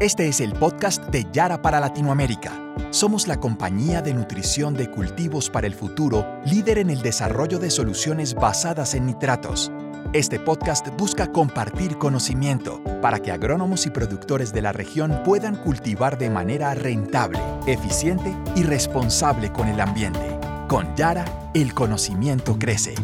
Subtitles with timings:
[0.00, 2.52] Este es el podcast de Yara para Latinoamérica.
[2.90, 7.68] Somos la compañía de nutrición de cultivos para el futuro, líder en el desarrollo de
[7.68, 9.72] soluciones basadas en nitratos.
[10.12, 16.16] Este podcast busca compartir conocimiento para que agrónomos y productores de la región puedan cultivar
[16.16, 20.38] de manera rentable, eficiente y responsable con el ambiente.
[20.68, 21.24] Con Yara,
[21.54, 22.94] el conocimiento crece.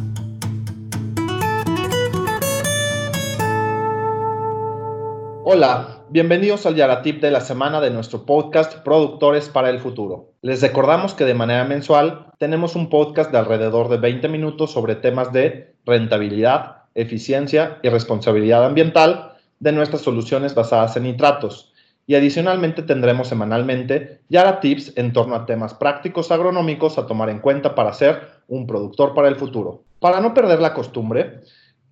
[5.47, 10.31] Hola, bienvenidos al Yaratip de la semana de nuestro podcast Productores para el Futuro.
[10.43, 14.95] Les recordamos que de manera mensual tenemos un podcast de alrededor de 20 minutos sobre
[14.95, 21.73] temas de rentabilidad, eficiencia y responsabilidad ambiental de nuestras soluciones basadas en nitratos.
[22.07, 27.75] Y adicionalmente tendremos semanalmente Yaratips en torno a temas prácticos agronómicos a tomar en cuenta
[27.75, 29.83] para ser un productor para el futuro.
[29.99, 31.41] Para no perder la costumbre,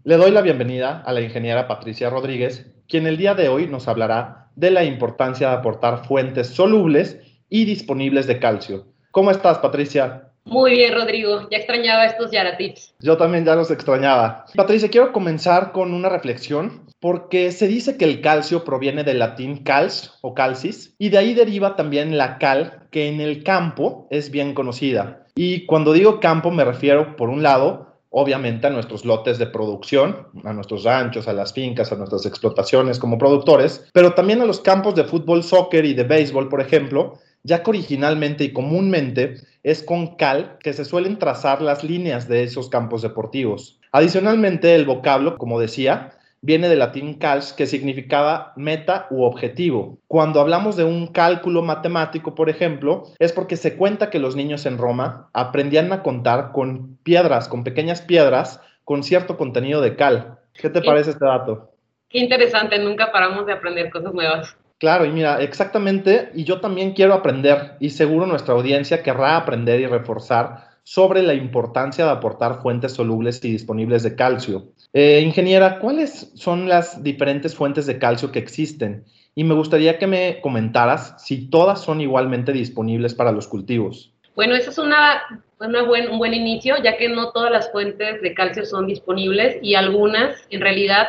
[0.05, 3.89] le doy la bienvenida a la ingeniera Patricia Rodríguez, quien el día de hoy nos
[3.89, 7.19] hablará de la importancia de aportar fuentes solubles
[7.49, 8.85] y disponibles de calcio.
[9.13, 10.29] ¿Cómo estás, Patricia?
[10.45, 11.49] Muy bien, Rodrigo.
[11.51, 12.95] Ya extrañaba estos Yaratips.
[13.01, 14.45] Yo también ya los extrañaba.
[14.55, 19.65] Patricia, quiero comenzar con una reflexión, porque se dice que el calcio proviene del latín
[19.65, 24.31] cals o calcis, y de ahí deriva también la cal, que en el campo es
[24.31, 25.25] bien conocida.
[25.35, 30.29] Y cuando digo campo me refiero, por un lado, obviamente a nuestros lotes de producción,
[30.45, 34.61] a nuestros ranchos, a las fincas, a nuestras explotaciones como productores, pero también a los
[34.61, 39.83] campos de fútbol, soccer y de béisbol, por ejemplo, ya que originalmente y comúnmente es
[39.83, 43.81] con cal que se suelen trazar las líneas de esos campos deportivos.
[43.93, 49.99] Adicionalmente, el vocablo, como decía, viene del latín cals, que significaba meta u objetivo.
[50.09, 54.67] Cuando hablamos de un cálculo matemático, por ejemplo, es porque se cuenta que los niños
[54.67, 60.41] en Roma aprendían a contar con piedras, con pequeñas piedras, con cierto contenido de cal.
[60.53, 61.71] ¿Qué te parece este dato?
[62.09, 64.57] Qué interesante, nunca paramos de aprender cosas nuevas.
[64.79, 69.81] Claro, y mira, exactamente, y yo también quiero aprender, y seguro nuestra audiencia querrá aprender
[69.81, 74.73] y reforzar sobre la importancia de aportar fuentes solubles y disponibles de calcio.
[74.93, 79.05] Eh, ingeniera, ¿cuáles son las diferentes fuentes de calcio que existen?
[79.35, 84.13] Y me gustaría que me comentaras si todas son igualmente disponibles para los cultivos.
[84.35, 85.23] Bueno, eso es una,
[85.59, 89.75] buen, un buen inicio, ya que no todas las fuentes de calcio son disponibles y
[89.75, 91.09] algunas en realidad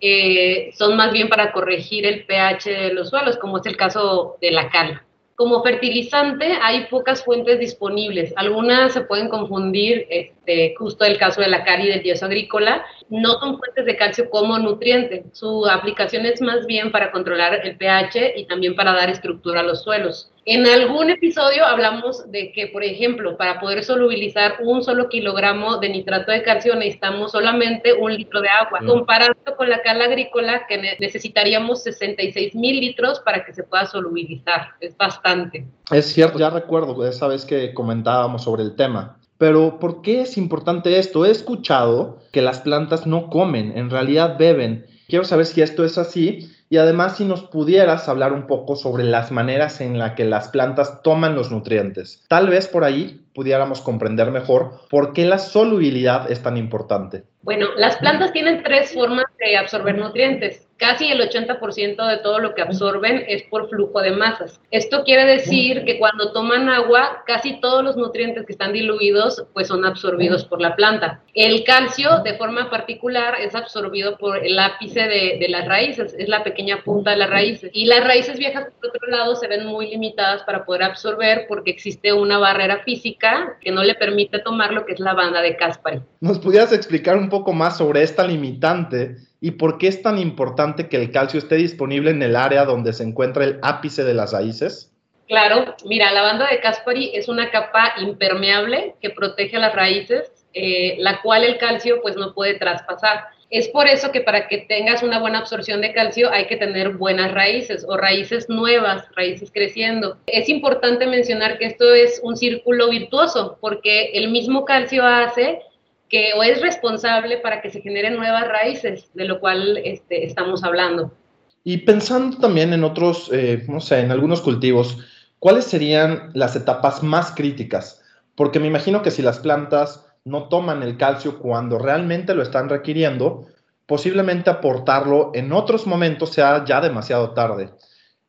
[0.00, 4.38] eh, son más bien para corregir el pH de los suelos, como es el caso
[4.40, 5.02] de la cal.
[5.40, 8.34] Como fertilizante hay pocas fuentes disponibles.
[8.36, 12.84] Algunas se pueden confundir, este, justo el caso de la cal y del dios agrícola.
[13.10, 15.24] No son fuentes de calcio como nutriente.
[15.32, 19.64] Su aplicación es más bien para controlar el pH y también para dar estructura a
[19.64, 20.30] los suelos.
[20.46, 25.90] En algún episodio hablamos de que, por ejemplo, para poder solubilizar un solo kilogramo de
[25.90, 28.86] nitrato de calcio necesitamos solamente un litro de agua, mm.
[28.86, 34.70] comparando con la cal agrícola que necesitaríamos 66 mil litros para que se pueda solubilizar.
[34.80, 35.66] Es bastante.
[35.92, 39.19] Es cierto, ya recuerdo esa vez que comentábamos sobre el tema.
[39.40, 41.24] Pero ¿por qué es importante esto?
[41.24, 44.84] He escuchado que las plantas no comen, en realidad beben.
[45.08, 49.02] Quiero saber si esto es así y además si nos pudieras hablar un poco sobre
[49.02, 52.22] las maneras en las que las plantas toman los nutrientes.
[52.28, 57.24] Tal vez por ahí pudiéramos comprender mejor por qué la solubilidad es tan importante.
[57.42, 60.66] Bueno, las plantas tienen tres formas de absorber nutrientes.
[60.76, 64.58] Casi el 80% de todo lo que absorben es por flujo de masas.
[64.70, 69.68] Esto quiere decir que cuando toman agua, casi todos los nutrientes que están diluidos pues
[69.68, 71.22] son absorbidos por la planta.
[71.34, 76.44] El calcio, de forma particular, es absorbido por el ápice de, las raíces, es la
[76.44, 77.70] pequeña punta de las raíces.
[77.74, 81.70] Y las raíces viejas, por otro lado, se ven muy limitadas para poder absorber porque
[81.70, 85.56] existe una barrera física que no le permite tomar lo que es la banda de
[85.56, 86.00] Caspari.
[86.20, 90.88] ¿Nos pudieras explicar un poco más sobre esta limitante y por qué es tan importante
[90.88, 94.32] que el calcio esté disponible en el área donde se encuentra el ápice de las
[94.32, 94.92] raíces?
[95.30, 100.96] Claro, mira, la banda de Caspari es una capa impermeable que protege las raíces, eh,
[100.98, 103.28] la cual el calcio pues no puede traspasar.
[103.48, 106.90] Es por eso que para que tengas una buena absorción de calcio hay que tener
[106.90, 110.18] buenas raíces o raíces nuevas, raíces creciendo.
[110.26, 115.62] Es importante mencionar que esto es un círculo virtuoso porque el mismo calcio hace
[116.10, 120.64] que o es responsable para que se generen nuevas raíces, de lo cual este, estamos
[120.64, 121.14] hablando.
[121.62, 124.98] Y pensando también en otros, eh, no sé, en algunos cultivos,
[125.38, 128.02] ¿cuáles serían las etapas más críticas?
[128.34, 132.68] Porque me imagino que si las plantas no toman el calcio cuando realmente lo están
[132.68, 133.46] requiriendo,
[133.86, 137.70] posiblemente aportarlo en otros momentos sea ya demasiado tarde.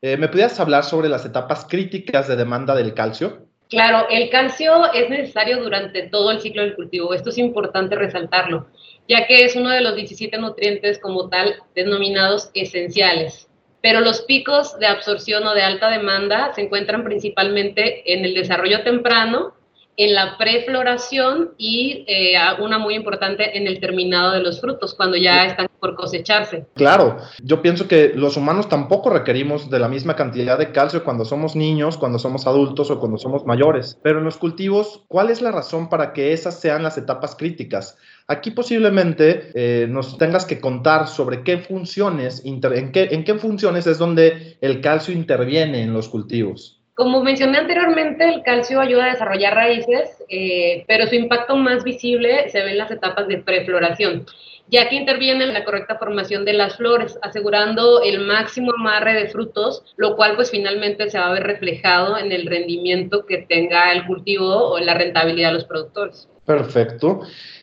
[0.00, 3.46] Eh, ¿Me pudieras hablar sobre las etapas críticas de demanda del calcio?
[3.72, 7.14] Claro, el calcio es necesario durante todo el ciclo del cultivo.
[7.14, 8.66] Esto es importante resaltarlo,
[9.08, 13.48] ya que es uno de los 17 nutrientes como tal denominados esenciales.
[13.80, 18.84] pero los picos de absorción o de alta demanda se encuentran principalmente en el desarrollo
[18.84, 19.54] temprano,
[19.96, 25.16] en la prefloración y eh, una muy importante en el terminado de los frutos, cuando
[25.16, 26.66] ya están por cosecharse.
[26.74, 31.24] Claro, yo pienso que los humanos tampoco requerimos de la misma cantidad de calcio cuando
[31.24, 33.98] somos niños, cuando somos adultos o cuando somos mayores.
[34.02, 37.98] Pero en los cultivos, ¿cuál es la razón para que esas sean las etapas críticas?
[38.28, 42.60] Aquí posiblemente eh, nos tengas que contar sobre qué funciones, en
[42.92, 46.81] qué, en qué funciones es donde el calcio interviene en los cultivos.
[46.94, 52.50] Como mencioné anteriormente, el calcio ayuda a desarrollar raíces, eh, pero su impacto más visible
[52.50, 54.26] se ve en las etapas de prefloración,
[54.68, 59.30] ya que interviene en la correcta formación de las flores, asegurando el máximo amarre de
[59.30, 63.90] frutos, lo cual pues finalmente se va a ver reflejado en el rendimiento que tenga
[63.92, 66.28] el cultivo o en la rentabilidad de los productores.
[66.44, 67.22] Perfecto.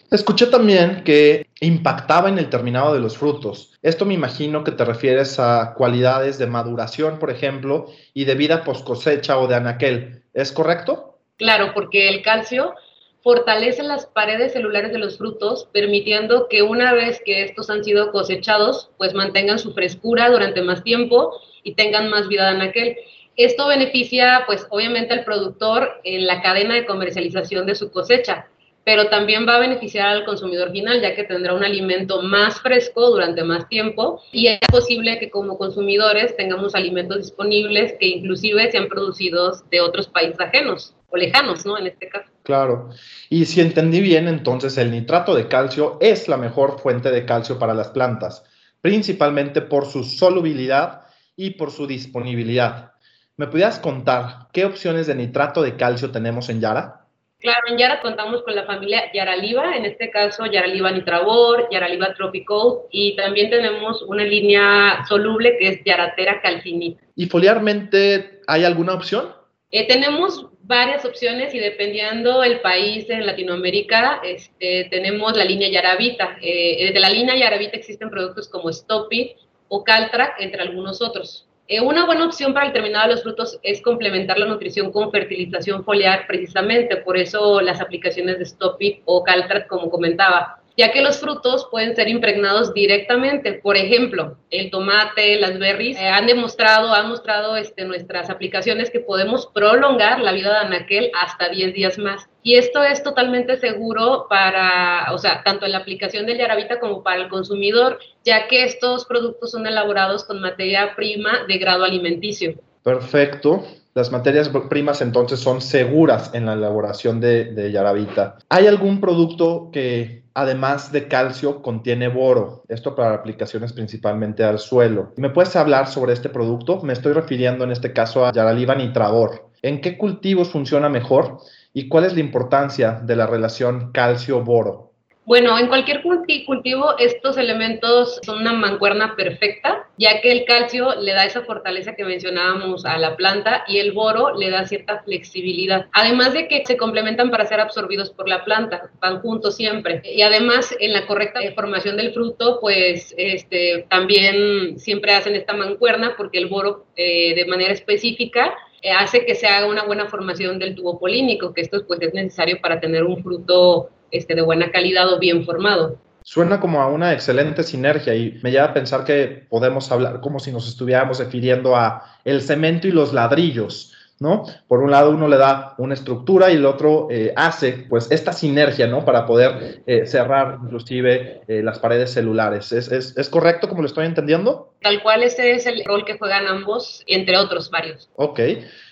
[0.10, 3.74] Escuché también que impactaba en el terminado de los frutos.
[3.82, 8.64] Esto me imagino que te refieres a cualidades de maduración, por ejemplo, y de vida
[8.64, 10.24] post cosecha o de anaquel.
[10.34, 11.20] ¿Es correcto?
[11.38, 12.76] Claro, porque el calcio
[13.22, 18.12] fortalece las paredes celulares de los frutos, permitiendo que una vez que estos han sido
[18.12, 21.34] cosechados, pues mantengan su frescura durante más tiempo
[21.64, 22.98] y tengan más vida de anaquel.
[23.36, 28.48] Esto beneficia, pues obviamente al productor en la cadena de comercialización de su cosecha
[28.90, 33.12] pero también va a beneficiar al consumidor final, ya que tendrá un alimento más fresco
[33.12, 38.88] durante más tiempo y es posible que como consumidores tengamos alimentos disponibles que inclusive sean
[38.88, 41.78] producidos de otros países ajenos o lejanos, ¿no?
[41.78, 42.32] En este caso.
[42.42, 42.90] Claro.
[43.30, 47.60] Y si entendí bien, entonces el nitrato de calcio es la mejor fuente de calcio
[47.60, 48.44] para las plantas,
[48.82, 51.04] principalmente por su solubilidad
[51.36, 52.94] y por su disponibilidad.
[53.38, 56.99] ¿Me pudieras contar qué opciones de nitrato de calcio tenemos en Yara?
[57.40, 62.80] Claro, en Yara contamos con la familia Yaraliva, en este caso Yaraliva Nitravor, Yaraliva Tropical
[62.92, 67.02] y también tenemos una línea soluble que es Yaratera Calcinita.
[67.16, 69.34] ¿Y foliarmente hay alguna opción?
[69.72, 76.38] Eh, tenemos varias opciones y dependiendo el país en Latinoamérica, este, tenemos la línea Yaravita.
[76.42, 79.38] Eh, de la línea Yaravita existen productos como Stopit
[79.70, 81.49] o Caltrac, entre algunos otros.
[81.72, 85.12] Eh, una buena opción para el terminado de los frutos es complementar la nutrición con
[85.12, 91.02] fertilización foliar, precisamente por eso las aplicaciones de Stopit o Caltrat, como comentaba ya que
[91.02, 93.52] los frutos pueden ser impregnados directamente.
[93.52, 99.02] Por ejemplo, el tomate, las berries, eh, han demostrado, han mostrado este, nuestras aplicaciones que
[99.02, 102.30] podemos prolongar la vida de anaquel hasta 10 días más.
[102.44, 107.04] Y esto es totalmente seguro para, o sea, tanto en la aplicación del Yaravita como
[107.04, 112.56] para el consumidor, ya que estos productos son elaborados con materia prima de grado alimenticio.
[112.84, 113.66] Perfecto.
[113.94, 118.38] Las materias primas entonces son seguras en la elaboración de, de Yaravita.
[118.50, 122.64] ¿Hay algún producto que además de calcio, contiene boro.
[122.70, 125.12] Esto para aplicaciones principalmente al suelo.
[125.18, 126.82] ¿Me puedes hablar sobre este producto?
[126.82, 129.50] Me estoy refiriendo en este caso a Yaraliva nitrador.
[129.62, 131.40] ¿En qué cultivos funciona mejor
[131.74, 134.89] y cuál es la importancia de la relación calcio-boro?
[135.30, 141.14] Bueno, en cualquier cultivo estos elementos son una mancuerna perfecta, ya que el calcio le
[141.14, 145.86] da esa fortaleza que mencionábamos a la planta y el boro le da cierta flexibilidad.
[145.92, 150.02] Además de que se complementan para ser absorbidos por la planta, van juntos siempre.
[150.04, 156.16] Y además en la correcta formación del fruto, pues este, también siempre hacen esta mancuerna
[156.18, 160.58] porque el boro eh, de manera específica eh, hace que se haga una buena formación
[160.58, 164.72] del tubo polínico, que esto pues es necesario para tener un fruto este, de buena
[164.72, 165.98] calidad o bien formado.
[166.24, 170.40] Suena como a una excelente sinergia y me lleva a pensar que podemos hablar como
[170.40, 174.46] si nos estuviéramos refiriendo a el cemento y los ladrillos, ¿no?
[174.68, 178.34] Por un lado uno le da una estructura y el otro eh, hace pues esta
[178.34, 179.06] sinergia, ¿no?
[179.06, 182.72] Para poder eh, cerrar inclusive eh, las paredes celulares.
[182.74, 184.74] ¿Es, ¿Es, es, correcto como lo estoy entendiendo?
[184.82, 188.10] Tal cual ese es el rol que juegan ambos, entre otros varios.
[188.16, 188.40] Ok.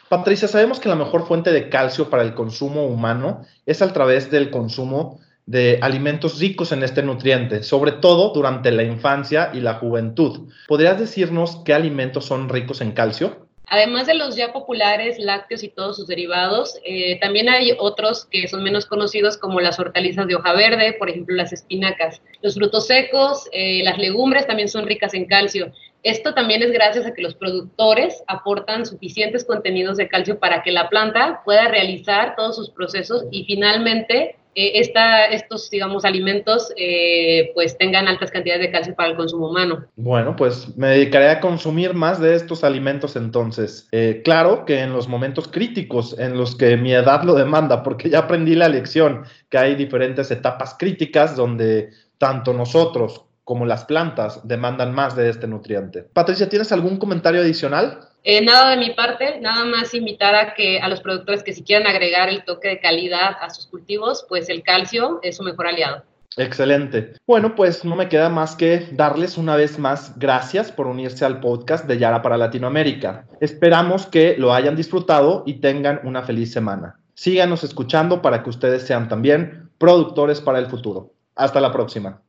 [0.09, 4.31] Patricia, sabemos que la mejor fuente de calcio para el consumo humano es a través
[4.31, 9.75] del consumo de alimentos ricos en este nutriente, sobre todo durante la infancia y la
[9.75, 10.49] juventud.
[10.67, 13.47] ¿Podrías decirnos qué alimentos son ricos en calcio?
[13.69, 18.47] Además de los ya populares lácteos y todos sus derivados, eh, también hay otros que
[18.47, 22.21] son menos conocidos como las hortalizas de hoja verde, por ejemplo las espinacas.
[22.41, 25.73] Los frutos secos, eh, las legumbres también son ricas en calcio.
[26.03, 30.71] Esto también es gracias a que los productores aportan suficientes contenidos de calcio para que
[30.71, 34.81] la planta pueda realizar todos sus procesos y finalmente eh,
[35.29, 39.85] estos, digamos, alimentos eh, pues tengan altas cantidades de calcio para el consumo humano.
[39.95, 43.87] Bueno, pues me dedicaré a consumir más de estos alimentos entonces.
[43.91, 48.09] Eh, claro que en los momentos críticos en los que mi edad lo demanda, porque
[48.09, 54.45] ya aprendí la lección que hay diferentes etapas críticas donde tanto nosotros como las plantas,
[54.45, 56.03] demandan más de este nutriente.
[56.03, 58.09] Patricia, ¿tienes algún comentario adicional?
[58.25, 61.63] Eh, nada de mi parte, nada más invitar a que a los productores que si
[61.63, 65.67] quieren agregar el toque de calidad a sus cultivos, pues el calcio es su mejor
[65.67, 66.03] aliado.
[66.35, 67.13] Excelente.
[67.25, 71.39] Bueno, pues no me queda más que darles una vez más gracias por unirse al
[71.39, 73.27] podcast de Yara para Latinoamérica.
[73.39, 76.99] Esperamos que lo hayan disfrutado y tengan una feliz semana.
[77.13, 81.13] Síganos escuchando para que ustedes sean también productores para el futuro.
[81.33, 82.21] Hasta la próxima.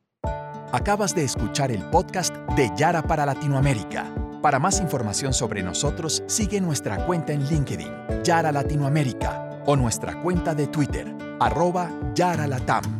[0.70, 4.04] Acabas de escuchar el podcast de Yara para Latinoamérica.
[4.42, 10.54] Para más información sobre nosotros, sigue nuestra cuenta en LinkedIn, Yara Latinoamérica, o nuestra cuenta
[10.54, 11.10] de Twitter,
[11.40, 12.97] arroba Yara Latam.